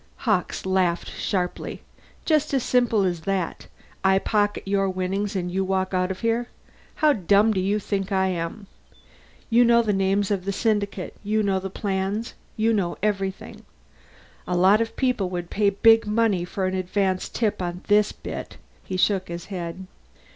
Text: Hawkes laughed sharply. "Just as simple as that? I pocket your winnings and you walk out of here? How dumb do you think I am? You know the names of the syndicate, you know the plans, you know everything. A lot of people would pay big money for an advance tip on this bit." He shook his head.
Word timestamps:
Hawkes 0.25 0.65
laughed 0.65 1.11
sharply. 1.11 1.81
"Just 2.25 2.55
as 2.55 2.63
simple 2.63 3.03
as 3.03 3.21
that? 3.21 3.67
I 4.03 4.17
pocket 4.17 4.63
your 4.67 4.89
winnings 4.89 5.35
and 5.35 5.51
you 5.51 5.63
walk 5.63 5.93
out 5.93 6.09
of 6.09 6.21
here? 6.21 6.47
How 6.95 7.13
dumb 7.13 7.53
do 7.53 7.59
you 7.59 7.77
think 7.77 8.11
I 8.11 8.29
am? 8.29 8.65
You 9.51 9.63
know 9.63 9.83
the 9.83 9.93
names 9.93 10.31
of 10.31 10.45
the 10.45 10.51
syndicate, 10.51 11.13
you 11.23 11.43
know 11.43 11.59
the 11.59 11.69
plans, 11.69 12.33
you 12.57 12.73
know 12.73 12.97
everything. 13.03 13.61
A 14.47 14.57
lot 14.57 14.81
of 14.81 14.95
people 14.95 15.29
would 15.29 15.51
pay 15.51 15.69
big 15.69 16.07
money 16.07 16.45
for 16.45 16.65
an 16.65 16.73
advance 16.73 17.29
tip 17.29 17.61
on 17.61 17.83
this 17.85 18.11
bit." 18.11 18.57
He 18.83 18.97
shook 18.97 19.27
his 19.27 19.45
head. 19.53 19.85